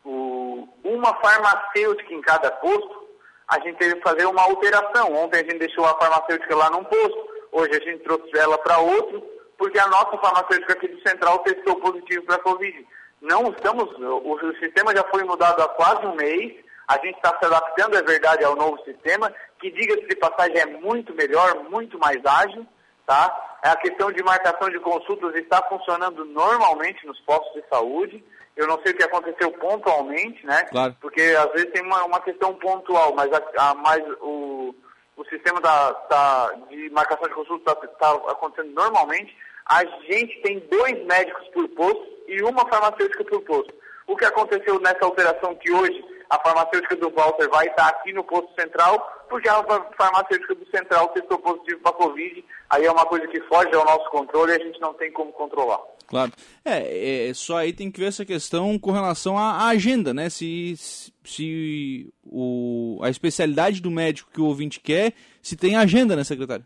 o, 0.05 0.67
uma 0.83 1.13
farmacêutica 1.15 2.13
em 2.13 2.21
cada 2.21 2.49
posto, 2.51 3.09
a 3.47 3.59
gente 3.59 3.77
teve 3.77 3.95
que 3.95 4.01
fazer 4.01 4.25
uma 4.25 4.43
alteração. 4.43 5.13
Ontem 5.13 5.41
a 5.41 5.43
gente 5.43 5.59
deixou 5.59 5.85
a 5.85 5.97
farmacêutica 5.99 6.55
lá 6.55 6.69
num 6.69 6.83
posto, 6.83 7.29
hoje 7.51 7.71
a 7.71 7.79
gente 7.79 8.03
trouxe 8.03 8.37
ela 8.37 8.57
para 8.57 8.79
outro, 8.79 9.21
porque 9.61 9.77
a 9.77 9.85
nossa 9.85 10.17
farmacêutica 10.17 10.73
aqui 10.73 10.87
do 10.87 11.07
Central 11.07 11.37
testou 11.43 11.75
positivo 11.75 12.25
para 12.25 12.37
a 12.37 12.39
Covid. 12.39 12.87
Não 13.21 13.51
estamos, 13.51 13.87
o, 13.99 14.33
o 14.33 14.55
sistema 14.57 14.91
já 14.95 15.03
foi 15.03 15.23
mudado 15.23 15.61
há 15.61 15.67
quase 15.67 16.03
um 16.07 16.15
mês, 16.15 16.55
a 16.87 16.93
gente 16.95 17.15
está 17.17 17.29
se 17.37 17.45
adaptando, 17.45 17.95
é 17.95 18.01
verdade, 18.01 18.43
ao 18.43 18.55
novo 18.55 18.83
sistema, 18.83 19.31
que, 19.59 19.69
diga-se 19.69 20.07
de 20.07 20.15
passagem, 20.15 20.57
é 20.57 20.65
muito 20.65 21.13
melhor, 21.13 21.63
muito 21.69 21.99
mais 21.99 22.17
ágil, 22.25 22.65
tá? 23.05 23.59
A 23.61 23.75
questão 23.75 24.11
de 24.11 24.23
marcação 24.23 24.67
de 24.67 24.79
consultas 24.79 25.35
está 25.35 25.61
funcionando 25.69 26.25
normalmente 26.25 27.05
nos 27.05 27.19
postos 27.19 27.53
de 27.53 27.69
saúde. 27.69 28.23
Eu 28.57 28.65
não 28.65 28.81
sei 28.81 28.93
o 28.93 28.97
que 28.97 29.03
aconteceu 29.03 29.51
pontualmente, 29.51 30.43
né? 30.43 30.63
Claro. 30.71 30.97
Porque 30.99 31.21
às 31.21 31.51
vezes 31.51 31.71
tem 31.71 31.83
uma, 31.83 32.03
uma 32.05 32.19
questão 32.21 32.55
pontual, 32.55 33.13
mas, 33.13 33.29
a, 33.31 33.69
a 33.69 33.75
mais 33.75 34.03
o, 34.21 34.73
o 35.15 35.25
sistema 35.25 35.61
da, 35.61 35.91
da, 36.09 36.51
de 36.67 36.89
marcação 36.89 37.27
de 37.27 37.35
consulta 37.35 37.77
está 37.83 38.15
tá 38.15 38.31
acontecendo 38.31 38.73
normalmente. 38.73 39.37
A 39.71 39.85
gente 39.85 40.41
tem 40.41 40.59
dois 40.69 41.05
médicos 41.05 41.47
por 41.53 41.65
posto 41.69 42.05
e 42.27 42.43
uma 42.43 42.67
farmacêutica 42.67 43.23
por 43.23 43.41
posto. 43.43 43.73
O 44.05 44.17
que 44.17 44.25
aconteceu 44.25 44.77
nessa 44.81 45.07
operação 45.07 45.55
que 45.55 45.71
hoje 45.71 46.03
a 46.29 46.37
farmacêutica 46.39 46.97
do 46.97 47.09
Walter 47.09 47.49
vai 47.49 47.67
estar 47.67 47.87
aqui 47.87 48.11
no 48.11 48.21
posto 48.21 48.53
central, 48.59 48.99
porque 49.29 49.47
a 49.47 49.63
farmacêutica 49.97 50.55
do 50.55 50.69
central 50.69 51.07
testou 51.13 51.39
positivo 51.39 51.79
para 51.79 51.91
a 51.91 51.95
Covid, 51.95 52.43
aí 52.69 52.85
é 52.85 52.91
uma 52.91 53.05
coisa 53.05 53.25
que 53.27 53.39
foge 53.43 53.73
ao 53.73 53.85
nosso 53.85 54.09
controle 54.09 54.51
e 54.51 54.55
a 54.55 54.65
gente 54.65 54.81
não 54.81 54.93
tem 54.93 55.09
como 55.13 55.31
controlar. 55.31 55.79
Claro. 56.05 56.33
É, 56.65 57.29
é, 57.29 57.33
só 57.33 57.55
aí 57.55 57.71
tem 57.71 57.89
que 57.89 58.01
ver 58.01 58.07
essa 58.07 58.25
questão 58.25 58.77
com 58.77 58.91
relação 58.91 59.37
à 59.37 59.69
agenda, 59.69 60.13
né? 60.13 60.29
Se, 60.29 60.75
se 61.23 62.13
o, 62.25 62.99
a 63.01 63.09
especialidade 63.09 63.81
do 63.81 63.89
médico 63.89 64.31
que 64.33 64.41
o 64.41 64.47
ouvinte 64.47 64.81
quer, 64.81 65.13
se 65.41 65.55
tem 65.55 65.77
agenda, 65.77 66.13
né, 66.13 66.25
secretário? 66.25 66.65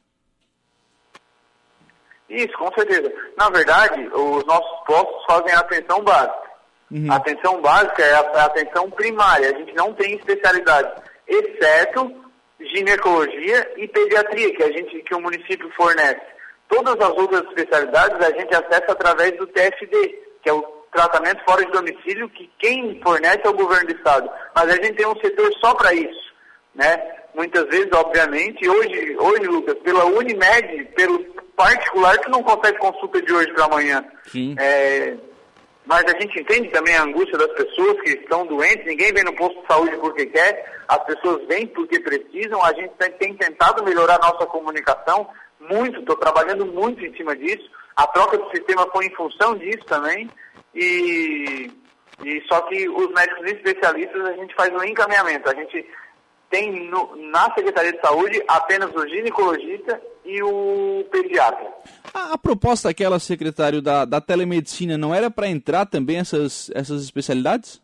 Isso, 2.29 2.53
com 2.57 2.71
certeza. 2.73 3.11
Na 3.37 3.49
verdade, 3.49 4.07
os 4.07 4.45
nossos 4.45 4.85
postos 4.85 5.25
fazem 5.25 5.53
a 5.53 5.59
atenção 5.59 6.03
básica. 6.03 6.45
Uhum. 6.91 7.11
A 7.11 7.15
atenção 7.15 7.61
básica 7.61 8.03
é 8.03 8.13
a, 8.13 8.31
é 8.33 8.39
a 8.39 8.45
atenção 8.45 8.89
primária. 8.91 9.49
A 9.49 9.57
gente 9.57 9.73
não 9.75 9.93
tem 9.93 10.15
especialidade, 10.15 11.01
exceto 11.27 12.25
ginecologia 12.73 13.73
e 13.77 13.87
pediatria, 13.87 14.55
que 14.55 14.63
a 14.63 14.71
gente 14.71 15.01
que 15.01 15.13
o 15.13 15.21
município 15.21 15.69
fornece. 15.75 16.21
Todas 16.67 16.95
as 16.95 17.17
outras 17.17 17.43
especialidades 17.43 18.19
a 18.25 18.31
gente 18.31 18.55
acessa 18.55 18.91
através 18.91 19.37
do 19.37 19.47
TFD, 19.47 20.19
que 20.41 20.49
é 20.49 20.53
o 20.53 20.61
tratamento 20.91 21.43
fora 21.43 21.65
de 21.65 21.71
domicílio, 21.71 22.29
que 22.29 22.49
quem 22.57 22.99
fornece 23.03 23.41
é 23.43 23.49
o 23.49 23.53
governo 23.53 23.87
do 23.87 23.95
estado. 23.95 24.29
Mas 24.55 24.69
a 24.69 24.75
gente 24.75 24.93
tem 24.93 25.05
um 25.05 25.19
setor 25.19 25.51
só 25.59 25.75
para 25.75 25.93
isso, 25.93 26.33
né? 26.75 27.15
Muitas 27.33 27.65
vezes, 27.65 27.89
obviamente, 27.93 28.67
hoje, 28.67 29.17
hoje, 29.17 29.43
Lucas, 29.43 29.75
pela 29.79 30.05
Unimed, 30.05 30.85
pelo 30.95 31.19
particular, 31.55 32.17
que 32.19 32.29
não 32.29 32.43
consegue 32.43 32.77
consulta 32.77 33.21
de 33.21 33.33
hoje 33.33 33.51
para 33.53 33.65
amanhã. 33.65 34.05
Sim. 34.25 34.55
É, 34.57 35.15
mas 35.85 36.03
a 36.05 36.19
gente 36.19 36.39
entende 36.39 36.69
também 36.69 36.95
a 36.95 37.03
angústia 37.03 37.37
das 37.37 37.51
pessoas 37.53 38.01
que 38.01 38.11
estão 38.11 38.45
doentes, 38.45 38.85
ninguém 38.85 39.13
vem 39.13 39.23
no 39.23 39.35
posto 39.35 39.61
de 39.61 39.67
saúde 39.67 39.97
porque 39.97 40.25
quer, 40.27 40.65
as 40.87 41.03
pessoas 41.05 41.45
vêm 41.47 41.67
porque 41.67 41.99
precisam, 41.99 42.63
a 42.63 42.73
gente 42.73 42.93
tem 43.19 43.35
tentado 43.35 43.83
melhorar 43.83 44.15
a 44.15 44.31
nossa 44.31 44.45
comunicação, 44.45 45.27
muito, 45.59 45.99
estou 45.99 46.15
trabalhando 46.15 46.65
muito 46.65 47.03
em 47.05 47.15
cima 47.15 47.35
disso. 47.35 47.69
A 47.95 48.07
troca 48.07 48.37
do 48.37 48.49
sistema 48.49 48.87
foi 48.91 49.05
em 49.05 49.15
função 49.15 49.55
disso 49.55 49.85
também. 49.85 50.29
E, 50.73 51.71
e 52.23 52.43
só 52.47 52.61
que 52.61 52.89
os 52.89 53.07
médicos 53.13 53.51
especialistas 53.51 54.25
a 54.25 54.33
gente 54.33 54.53
faz 54.55 54.69
um 54.73 54.83
encaminhamento. 54.83 55.49
A 55.49 55.55
gente 55.55 55.87
tem 56.49 56.89
no, 56.89 57.15
na 57.31 57.53
Secretaria 57.53 57.93
de 57.93 58.01
Saúde 58.01 58.41
apenas 58.47 58.93
o 58.93 59.07
ginecologista 59.07 60.01
e 60.23 60.41
o 60.41 61.05
pediatra. 61.11 61.67
A, 62.13 62.33
a 62.33 62.37
proposta 62.37 62.89
aquela, 62.89 63.19
secretário, 63.19 63.81
da, 63.81 64.05
da 64.05 64.19
telemedicina 64.19 64.97
não 64.97 65.13
era 65.13 65.29
para 65.29 65.47
entrar 65.47 65.85
também 65.85 66.17
essas, 66.17 66.71
essas 66.73 67.03
especialidades? 67.03 67.81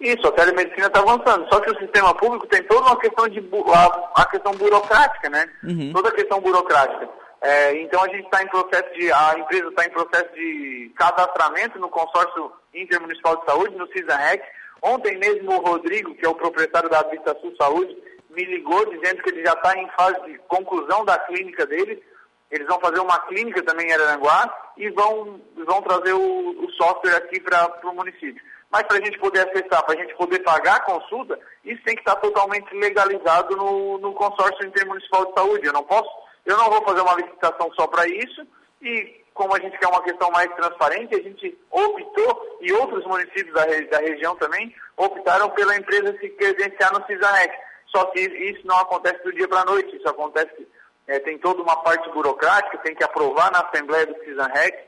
Isso, 0.00 0.26
a 0.26 0.32
telemedicina 0.32 0.86
está 0.86 1.00
avançando. 1.00 1.46
Só 1.52 1.60
que 1.60 1.70
o 1.70 1.78
sistema 1.78 2.14
público 2.14 2.46
tem 2.46 2.62
toda 2.64 2.86
uma 2.86 2.98
questão 2.98 3.28
de 3.28 3.38
a, 3.74 4.22
a 4.22 4.26
questão 4.26 4.52
burocrática, 4.52 5.28
né? 5.28 5.46
Uhum. 5.62 5.92
Toda 5.92 6.08
a 6.08 6.14
questão 6.14 6.40
burocrática. 6.40 7.08
É, 7.42 7.82
então 7.82 8.02
a 8.02 8.08
gente 8.08 8.24
está 8.24 8.42
em 8.42 8.48
processo 8.48 8.92
de, 8.94 9.12
a 9.12 9.34
empresa 9.38 9.68
está 9.68 9.84
em 9.84 9.90
processo 9.90 10.34
de 10.34 10.92
cadastramento 10.96 11.78
no 11.78 11.88
consórcio 11.88 12.52
intermunicipal 12.74 13.36
de 13.36 13.44
saúde, 13.46 13.76
no 13.76 13.86
CISAREC. 13.88 14.42
Ontem 14.82 15.18
mesmo 15.18 15.52
o 15.52 15.62
Rodrigo, 15.62 16.14
que 16.14 16.24
é 16.24 16.28
o 16.28 16.34
proprietário 16.34 16.88
da 16.88 17.00
Habitação 17.00 17.54
Saúde, 17.60 17.96
me 18.30 18.44
ligou 18.44 18.84
dizendo 18.86 19.22
que 19.22 19.30
ele 19.30 19.44
já 19.44 19.52
está 19.52 19.76
em 19.76 19.88
fase 19.90 20.20
de 20.22 20.38
conclusão 20.48 21.04
da 21.04 21.18
clínica 21.18 21.66
dele. 21.66 22.02
Eles 22.50 22.66
vão 22.66 22.80
fazer 22.80 23.00
uma 23.00 23.18
clínica 23.26 23.62
também 23.62 23.88
em 23.88 23.92
Araranguá 23.92 24.72
e 24.76 24.88
vão, 24.90 25.40
vão 25.66 25.82
trazer 25.82 26.12
o, 26.12 26.64
o 26.64 26.70
software 26.72 27.16
aqui 27.16 27.40
para 27.40 27.80
o 27.84 27.94
município. 27.94 28.42
Mas 28.70 28.84
para 28.84 28.98
a 28.98 29.04
gente 29.04 29.18
poder 29.18 29.40
acessar, 29.40 29.84
para 29.84 29.98
a 29.98 30.02
gente 30.02 30.14
poder 30.16 30.38
pagar 30.40 30.76
a 30.76 30.84
consulta, 30.84 31.38
isso 31.64 31.82
tem 31.84 31.94
que 31.94 32.02
estar 32.02 32.16
totalmente 32.16 32.72
legalizado 32.74 33.56
no, 33.56 33.98
no 33.98 34.14
consórcio 34.14 34.66
intermunicipal 34.66 35.26
de 35.26 35.34
saúde. 35.34 35.66
Eu 35.66 35.72
não 35.72 35.82
posso, 35.82 36.08
eu 36.46 36.56
não 36.56 36.70
vou 36.70 36.82
fazer 36.84 37.00
uma 37.00 37.14
licitação 37.14 37.70
só 37.74 37.86
para 37.86 38.06
isso 38.06 38.46
e 38.80 39.20
como 39.34 39.54
a 39.54 39.60
gente 39.60 39.78
quer 39.78 39.88
uma 39.88 40.02
questão 40.02 40.30
mais 40.30 40.52
transparente, 40.54 41.14
a 41.14 41.22
gente 41.22 41.58
optou, 41.70 42.29
e 42.60 42.72
outros 42.72 43.04
municípios 43.06 43.52
da, 43.54 43.64
da 43.64 43.98
região 43.98 44.36
também, 44.36 44.74
optaram 44.96 45.50
pela 45.50 45.76
empresa 45.76 46.16
se 46.18 46.28
credenciar 46.30 46.92
no 46.92 47.04
CISANEC. 47.06 47.54
Só 47.86 48.04
que 48.06 48.20
isso 48.20 48.66
não 48.66 48.78
acontece 48.78 49.22
do 49.24 49.32
dia 49.32 49.48
para 49.48 49.60
a 49.60 49.64
noite, 49.64 49.96
isso 49.96 50.08
acontece, 50.08 50.66
é, 51.08 51.18
tem 51.18 51.38
toda 51.38 51.62
uma 51.62 51.76
parte 51.82 52.08
burocrática, 52.10 52.78
tem 52.78 52.94
que 52.94 53.04
aprovar 53.04 53.50
na 53.50 53.60
Assembleia 53.60 54.06
do 54.06 54.24
CISANREC, 54.24 54.78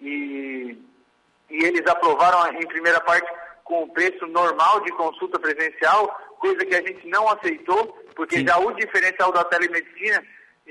e 0.00 0.78
e 1.50 1.64
eles 1.64 1.86
aprovaram 1.86 2.52
em 2.60 2.66
primeira 2.66 3.00
parte 3.00 3.30
com 3.64 3.82
o 3.82 3.88
preço 3.88 4.26
normal 4.26 4.80
de 4.80 4.92
consulta 4.92 5.38
presencial, 5.38 6.08
coisa 6.38 6.64
que 6.64 6.74
a 6.74 6.80
gente 6.80 7.06
não 7.08 7.28
aceitou, 7.28 7.86
porque 8.14 8.38
Sim. 8.38 8.46
já 8.46 8.58
o 8.58 8.72
diferencial 8.72 9.32
da 9.32 9.44
telemedicina 9.44 10.22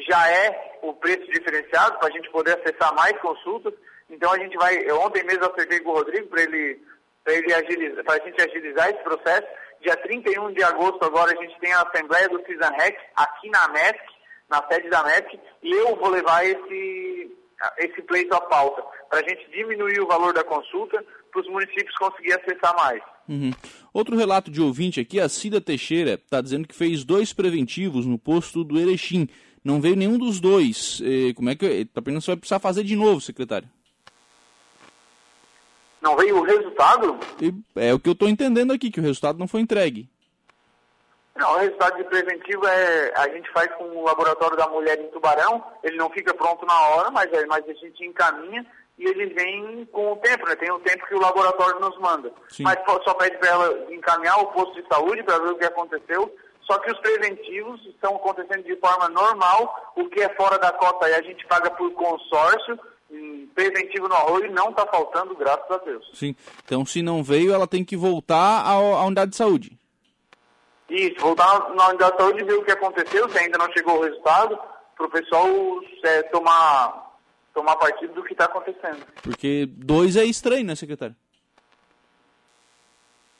já 0.07 0.29
é 0.29 0.77
o 0.81 0.93
preço 0.93 1.25
diferenciado 1.31 1.97
para 1.97 2.07
a 2.07 2.11
gente 2.11 2.29
poder 2.29 2.57
acessar 2.59 2.93
mais 2.93 3.17
consultas. 3.19 3.73
Então 4.09 4.31
a 4.31 4.39
gente 4.39 4.55
vai, 4.57 4.89
ontem 4.91 5.23
mesmo 5.23 5.45
acertei 5.45 5.79
com 5.81 5.91
o 5.91 5.95
Rodrigo 5.95 6.27
para 6.27 6.43
ele, 6.43 6.81
para 7.23 7.33
ele 7.33 7.53
agilizar, 7.53 8.03
para 8.03 8.21
a 8.21 8.25
gente 8.25 8.41
agilizar 8.41 8.89
esse 8.89 9.03
processo. 9.03 9.47
Dia 9.81 9.95
31 9.97 10.53
de 10.53 10.63
agosto 10.63 11.03
agora 11.03 11.31
a 11.31 11.41
gente 11.41 11.59
tem 11.59 11.71
a 11.73 11.81
Assembleia 11.81 12.27
do 12.29 12.43
CISANREC 12.45 12.97
aqui 13.15 13.49
na 13.49 13.67
MESC, 13.69 13.99
na 14.49 14.65
sede 14.67 14.89
da 14.89 15.03
MESC, 15.03 15.39
e 15.61 15.71
eu 15.71 15.95
vou 15.97 16.09
levar 16.09 16.45
esse, 16.45 17.31
esse 17.77 18.01
pleito 18.03 18.33
à 18.33 18.41
pauta, 18.41 18.81
para 19.09 19.19
a 19.19 19.29
gente 19.29 19.49
diminuir 19.51 19.99
o 19.99 20.07
valor 20.07 20.33
da 20.33 20.43
consulta, 20.43 21.03
para 21.31 21.41
os 21.41 21.47
municípios 21.49 21.95
conseguirem 21.97 22.39
acessar 22.41 22.75
mais. 22.75 23.01
Uhum. 23.27 23.51
Outro 23.93 24.15
relato 24.15 24.49
de 24.49 24.61
ouvinte 24.61 24.99
aqui, 24.99 25.19
a 25.19 25.29
Cida 25.29 25.59
Teixeira, 25.59 26.13
está 26.13 26.41
dizendo 26.41 26.67
que 26.67 26.75
fez 26.75 27.03
dois 27.03 27.33
preventivos 27.33 28.05
no 28.05 28.17
posto 28.17 28.63
do 28.63 28.79
Erechim. 28.79 29.27
Não 29.63 29.81
veio 29.81 29.97
nenhum 29.97 30.17
dos 30.17 30.39
dois. 30.39 31.01
E, 31.03 31.33
como 31.33 31.49
é 31.49 31.55
que. 31.55 31.85
Pensando 31.85 32.21
que 32.21 32.27
vai 32.27 32.37
precisar 32.37 32.59
fazer 32.59 32.83
de 32.83 32.95
novo, 32.95 33.19
secretário? 33.19 33.69
Não 36.07 36.15
veio 36.15 36.37
o 36.37 36.43
resultado? 36.43 37.19
E, 37.41 37.53
é 37.75 37.93
o 37.93 37.99
que 37.99 38.07
eu 38.07 38.13
estou 38.13 38.29
entendendo 38.29 38.71
aqui, 38.71 38.89
que 38.89 39.01
o 39.01 39.03
resultado 39.03 39.37
não 39.37 39.45
foi 39.45 39.59
entregue. 39.59 40.07
Não, 41.35 41.53
o 41.53 41.57
resultado 41.57 41.97
de 41.97 42.05
preventivo 42.05 42.65
é 42.65 43.13
a 43.17 43.27
gente 43.27 43.51
faz 43.51 43.69
com 43.75 43.83
o 43.83 44.05
laboratório 44.05 44.55
da 44.55 44.69
mulher 44.69 44.97
em 45.01 45.09
Tubarão, 45.09 45.61
ele 45.83 45.97
não 45.97 46.09
fica 46.09 46.33
pronto 46.33 46.65
na 46.65 46.79
hora, 46.87 47.11
mas, 47.11 47.31
é, 47.33 47.45
mas 47.45 47.67
a 47.67 47.73
gente 47.73 48.05
encaminha 48.05 48.65
e 48.97 49.05
ele 49.05 49.27
vem 49.33 49.85
com 49.91 50.13
o 50.13 50.15
tempo, 50.15 50.47
né? 50.47 50.55
Tem 50.55 50.71
o 50.71 50.79
tempo 50.79 51.05
que 51.07 51.13
o 51.13 51.19
laboratório 51.19 51.79
nos 51.81 51.99
manda. 51.99 52.31
Sim. 52.47 52.63
Mas 52.63 52.77
só 53.03 53.13
pede 53.15 53.37
para 53.37 53.49
ela 53.49 53.93
encaminhar 53.93 54.39
o 54.39 54.47
posto 54.47 54.81
de 54.81 54.87
saúde 54.87 55.23
para 55.23 55.39
ver 55.39 55.51
o 55.51 55.57
que 55.57 55.65
aconteceu. 55.65 56.33
Só 56.61 56.79
que 56.79 56.91
os 56.91 56.99
preventivos 56.99 57.85
estão 57.85 58.15
acontecendo 58.15 58.63
de 58.63 58.75
forma 58.77 59.09
normal, 59.09 59.91
o 59.95 60.07
que 60.09 60.21
é 60.21 60.29
fora 60.35 60.57
da 60.57 60.71
cota 60.71 61.05
aí 61.05 61.15
a 61.15 61.21
gente 61.21 61.45
paga 61.47 61.69
por 61.71 61.91
consórcio, 61.91 62.79
preventivo 63.57 64.07
no 64.07 64.13
arroio 64.13 64.53
não 64.53 64.69
está 64.69 64.85
faltando, 64.85 65.35
graças 65.35 65.69
a 65.71 65.77
Deus. 65.79 66.07
Sim, 66.13 66.35
então 66.63 66.85
se 66.85 67.01
não 67.01 67.23
veio, 67.23 67.51
ela 67.51 67.65
tem 67.65 67.83
que 67.83 67.97
voltar 67.97 68.63
à 68.63 69.03
unidade 69.03 69.31
de 69.31 69.37
saúde. 69.37 69.75
Isso, 70.87 71.19
voltar 71.19 71.73
na 71.73 71.89
unidade 71.89 72.11
de 72.11 72.17
saúde 72.19 72.41
e 72.41 72.45
ver 72.45 72.53
o 72.53 72.63
que 72.63 72.71
aconteceu, 72.71 73.27
se 73.27 73.39
ainda 73.39 73.57
não 73.57 73.71
chegou 73.73 73.97
o 73.97 74.03
resultado, 74.03 74.57
para 74.95 75.07
o 75.07 75.09
pessoal 75.09 75.47
é, 76.03 76.21
tomar, 76.23 77.17
tomar 77.53 77.75
partido 77.77 78.13
do 78.13 78.23
que 78.23 78.33
está 78.33 78.45
acontecendo. 78.45 79.03
Porque 79.23 79.67
dois 79.67 80.15
é 80.15 80.23
estranho, 80.23 80.65
né, 80.65 80.75
secretário? 80.75 81.15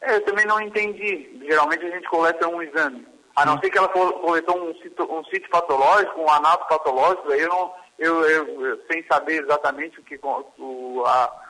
É, 0.02 0.16
eu 0.16 0.26
também 0.26 0.48
não 0.48 0.60
entendi. 0.60 1.40
Geralmente 1.48 1.86
a 1.86 1.92
gente 1.92 2.10
coleta 2.10 2.48
um 2.48 2.62
exame. 2.62 3.06
A 3.36 3.46
não 3.46 3.60
ser 3.60 3.70
que 3.70 3.78
ela 3.78 3.88
coletou 3.88 4.68
um 4.68 4.74
sítio, 4.82 5.12
um 5.12 5.24
sítio 5.26 5.48
patológico, 5.52 6.20
um 6.20 6.32
anato 6.32 6.68
patológico, 6.68 7.32
aí 7.32 7.42
eu 7.42 7.50
não, 7.50 7.72
eu, 7.98 8.22
eu, 8.22 8.80
sem 8.92 9.04
saber 9.08 9.44
exatamente 9.44 10.00
o 10.00 10.04
que 10.04 10.20
o, 10.24 11.04
a, 11.06 11.48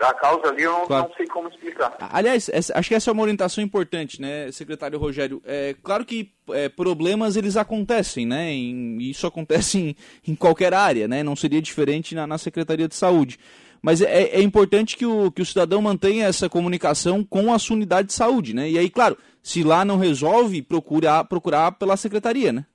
a 0.00 0.14
causa 0.14 0.48
ali 0.48 0.62
eu 0.62 0.72
não, 0.72 0.86
claro. 0.86 1.08
não 1.08 1.14
sei 1.16 1.26
como 1.26 1.48
explicar. 1.48 1.96
Aliás, 2.00 2.48
essa, 2.48 2.78
acho 2.78 2.88
que 2.88 2.94
essa 2.94 3.10
é 3.10 3.12
uma 3.12 3.22
orientação 3.22 3.62
importante, 3.62 4.20
né, 4.20 4.50
secretário 4.50 4.98
Rogério? 4.98 5.42
É 5.44 5.74
claro 5.82 6.04
que 6.04 6.32
é, 6.50 6.68
problemas 6.68 7.36
eles 7.36 7.56
acontecem, 7.56 8.26
né? 8.26 8.50
Em, 8.50 8.98
isso 9.02 9.26
acontece 9.26 9.78
em, 10.26 10.32
em, 10.32 10.34
qualquer 10.34 10.74
área, 10.74 11.06
né? 11.06 11.22
Não 11.22 11.36
seria 11.36 11.60
diferente 11.60 12.14
na, 12.14 12.26
na 12.26 12.38
Secretaria 12.38 12.88
de 12.88 12.94
Saúde. 12.94 13.38
Mas 13.82 14.02
é, 14.02 14.24
é, 14.24 14.42
importante 14.42 14.96
que 14.96 15.06
o, 15.06 15.30
que 15.30 15.40
o 15.40 15.46
cidadão 15.46 15.80
mantenha 15.80 16.26
essa 16.26 16.48
comunicação 16.48 17.24
com 17.24 17.52
a 17.52 17.58
sua 17.58 17.76
unidade 17.76 18.08
de 18.08 18.14
saúde, 18.14 18.54
né? 18.54 18.68
E 18.68 18.78
aí, 18.78 18.90
claro, 18.90 19.16
se 19.42 19.62
lá 19.62 19.84
não 19.84 19.96
resolve, 19.96 20.60
procurar, 20.60 21.24
procurar 21.24 21.72
pela 21.72 21.96
secretaria, 21.96 22.52
né? 22.52 22.66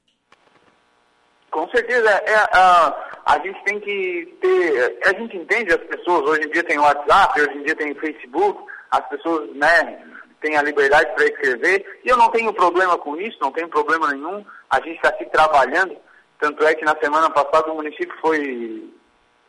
Com 1.55 1.69
certeza. 1.69 2.09
É, 2.09 2.35
a, 2.51 3.21
a 3.27 3.39
gente 3.39 3.63
tem 3.63 3.79
que 3.79 4.37
ter. 4.41 4.99
A 5.05 5.17
gente 5.17 5.37
entende 5.37 5.71
as 5.71 5.79
pessoas, 5.85 6.23
hoje 6.23 6.45
em 6.45 6.51
dia 6.51 6.63
tem 6.65 6.77
WhatsApp, 6.77 7.39
hoje 7.39 7.57
em 7.57 7.63
dia 7.63 7.75
tem 7.77 7.95
Facebook, 7.95 8.61
as 8.91 9.07
pessoas 9.07 9.49
né, 9.55 10.05
têm 10.41 10.57
a 10.57 10.61
liberdade 10.61 11.15
para 11.15 11.23
escrever. 11.23 12.01
E 12.03 12.09
eu 12.09 12.17
não 12.17 12.29
tenho 12.29 12.51
problema 12.51 12.97
com 12.97 13.15
isso, 13.15 13.37
não 13.39 13.53
tenho 13.53 13.69
problema 13.69 14.11
nenhum. 14.11 14.45
A 14.69 14.81
gente 14.81 14.97
está 14.97 15.07
aqui 15.07 15.23
trabalhando. 15.27 15.95
Tanto 16.41 16.61
é 16.65 16.75
que 16.75 16.83
na 16.83 16.97
semana 17.01 17.29
passada 17.29 17.71
o 17.71 17.75
município 17.75 18.13
foi, 18.19 18.93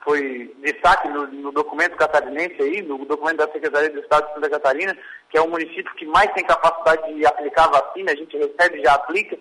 foi 0.04 0.54
destaque 0.62 1.08
no, 1.08 1.26
no 1.26 1.50
documento 1.50 1.96
catarinense 1.96 2.62
aí, 2.62 2.82
no 2.82 3.04
documento 3.04 3.38
da 3.38 3.50
Secretaria 3.50 3.90
do 3.90 3.98
Estado 3.98 4.28
de 4.28 4.34
Santa 4.34 4.50
Catarina, 4.50 4.96
que 5.28 5.36
é 5.36 5.40
o 5.40 5.50
município 5.50 5.92
que 5.96 6.06
mais 6.06 6.32
tem 6.34 6.44
capacidade 6.44 7.12
de 7.12 7.26
aplicar 7.26 7.66
vacina, 7.66 8.12
a 8.12 8.16
gente 8.16 8.36
recebe 8.36 8.78
e 8.78 8.84
já 8.84 8.94
aplica. 8.94 9.36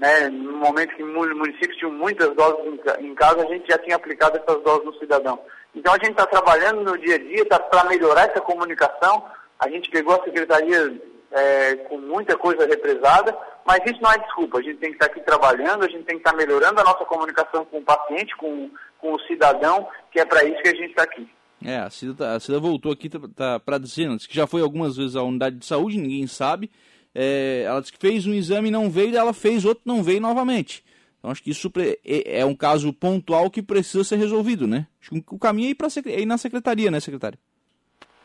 Né, 0.00 0.30
no 0.30 0.56
momento 0.56 0.96
que 0.96 1.02
municípios 1.04 1.76
tinham 1.76 1.92
muitas 1.92 2.34
doses 2.34 2.64
em 3.00 3.14
casa, 3.14 3.42
a 3.42 3.46
gente 3.46 3.68
já 3.68 3.76
tinha 3.76 3.96
aplicado 3.96 4.38
essas 4.38 4.62
doses 4.62 4.86
no 4.86 4.94
cidadão. 4.94 5.38
Então 5.74 5.92
a 5.92 5.96
gente 5.96 6.12
está 6.12 6.24
trabalhando 6.24 6.82
no 6.82 6.96
dia 6.96 7.16
a 7.16 7.18
dia 7.18 7.44
tá, 7.44 7.58
para 7.58 7.84
melhorar 7.84 8.22
essa 8.22 8.40
comunicação. 8.40 9.22
A 9.58 9.68
gente 9.68 9.90
pegou 9.90 10.14
a 10.14 10.24
secretaria 10.24 10.98
é, 11.32 11.76
com 11.76 11.98
muita 11.98 12.34
coisa 12.34 12.66
represada, 12.66 13.36
mas 13.66 13.80
isso 13.84 14.00
não 14.00 14.10
é 14.10 14.18
desculpa. 14.18 14.58
A 14.58 14.62
gente 14.62 14.78
tem 14.78 14.88
que 14.88 14.96
estar 14.96 15.06
tá 15.06 15.12
aqui 15.12 15.20
trabalhando, 15.20 15.84
a 15.84 15.88
gente 15.88 16.04
tem 16.04 16.16
que 16.16 16.22
estar 16.22 16.32
tá 16.32 16.36
melhorando 16.36 16.80
a 16.80 16.84
nossa 16.84 17.04
comunicação 17.04 17.66
com 17.66 17.78
o 17.78 17.84
paciente, 17.84 18.34
com, 18.38 18.70
com 18.98 19.12
o 19.12 19.20
cidadão, 19.26 19.86
que 20.10 20.18
é 20.18 20.24
para 20.24 20.44
isso 20.44 20.62
que 20.62 20.68
a 20.70 20.74
gente 20.74 20.90
está 20.90 21.02
aqui. 21.02 21.28
É, 21.62 21.76
a 21.76 21.90
Cida, 21.90 22.14
tá, 22.14 22.32
a 22.34 22.40
Cida 22.40 22.58
voltou 22.58 22.90
aqui 22.90 23.10
tá, 23.10 23.18
tá 23.36 23.60
para 23.60 23.76
dizer, 23.76 24.08
que 24.26 24.34
já 24.34 24.46
foi 24.46 24.62
algumas 24.62 24.96
vezes 24.96 25.14
à 25.14 25.22
unidade 25.22 25.56
de 25.56 25.66
saúde, 25.66 25.98
ninguém 25.98 26.26
sabe, 26.26 26.70
é, 27.14 27.64
ela 27.66 27.80
disse 27.80 27.92
que 27.92 27.98
fez 27.98 28.26
um 28.26 28.34
exame 28.34 28.68
e 28.68 28.72
não 28.72 28.90
veio, 28.90 29.16
ela 29.16 29.32
fez 29.32 29.64
outro 29.64 29.82
não 29.84 30.02
veio 30.02 30.20
novamente. 30.20 30.84
Então 31.18 31.30
acho 31.30 31.42
que 31.42 31.50
isso 31.50 31.70
é, 31.76 32.40
é 32.40 32.44
um 32.44 32.54
caso 32.54 32.92
pontual 32.92 33.50
que 33.50 33.62
precisa 33.62 34.04
ser 34.04 34.16
resolvido, 34.16 34.66
né? 34.66 34.86
Acho 35.00 35.10
que 35.10 35.24
o 35.30 35.38
caminho 35.38 35.68
é 35.68 35.70
ir, 35.70 35.74
pra, 35.74 35.88
é 36.06 36.20
ir 36.20 36.26
na 36.26 36.38
secretaria, 36.38 36.90
né, 36.90 36.98
secretário? 36.98 37.38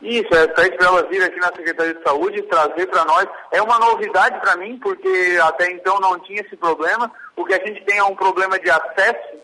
Isso, 0.00 0.32
é 0.34 0.46
pedir 0.46 0.76
para 0.76 0.86
elas 0.86 1.08
vir 1.08 1.22
aqui 1.22 1.38
na 1.40 1.48
Secretaria 1.48 1.94
de 1.94 2.02
Saúde 2.02 2.38
e 2.38 2.42
trazer 2.42 2.86
para 2.86 3.04
nós. 3.06 3.26
É 3.50 3.62
uma 3.62 3.78
novidade 3.78 4.38
para 4.40 4.56
mim, 4.56 4.78
porque 4.78 5.38
até 5.42 5.70
então 5.72 5.98
não 6.00 6.18
tinha 6.20 6.42
esse 6.42 6.54
problema. 6.54 7.10
O 7.34 7.44
que 7.44 7.54
a 7.54 7.66
gente 7.66 7.82
tem 7.84 7.96
é 7.96 8.04
um 8.04 8.14
problema 8.14 8.58
de 8.58 8.70
acesso 8.70 9.38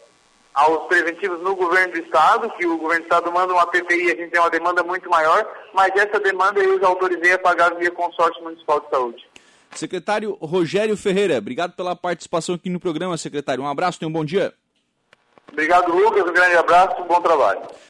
aos 0.54 0.86
preventivos 0.86 1.40
no 1.40 1.56
governo 1.56 1.94
do 1.94 2.00
Estado, 2.00 2.50
que 2.58 2.66
o 2.66 2.76
governo 2.76 3.02
do 3.02 3.08
Estado 3.08 3.32
manda 3.32 3.54
uma 3.54 3.66
PPI, 3.66 4.12
a 4.12 4.16
gente 4.16 4.30
tem 4.30 4.40
uma 4.40 4.50
demanda 4.50 4.82
muito 4.82 5.08
maior, 5.08 5.46
mas 5.72 5.90
essa 5.96 6.20
demanda 6.20 6.60
eu 6.60 6.78
já 6.78 6.86
autorizei 6.86 7.32
a 7.32 7.38
pagar 7.38 7.74
via 7.76 7.90
consórcio 7.90 8.42
municipal 8.42 8.80
de 8.80 8.90
saúde. 8.90 9.31
Secretário 9.78 10.36
Rogério 10.40 10.96
Ferreira, 10.96 11.38
obrigado 11.38 11.72
pela 11.74 11.96
participação 11.96 12.54
aqui 12.54 12.70
no 12.70 12.80
programa, 12.80 13.16
secretário. 13.16 13.62
Um 13.62 13.68
abraço, 13.68 13.98
tenha 13.98 14.08
um 14.08 14.12
bom 14.12 14.24
dia. 14.24 14.52
Obrigado, 15.50 15.92
Lucas. 15.92 16.22
Um 16.22 16.32
grande 16.32 16.56
abraço, 16.56 17.02
um 17.02 17.06
bom 17.06 17.20
trabalho. 17.20 17.60